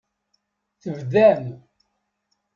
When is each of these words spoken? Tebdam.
Tebdam. 0.81 1.43